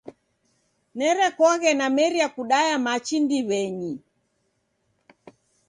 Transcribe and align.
Nerekoghe 0.97 1.71
nameria 1.79 2.27
kudaya 2.35 2.75
machi 2.85 3.15
ndiw'enyi. 3.23 3.93